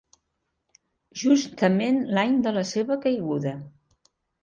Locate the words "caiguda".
3.07-3.59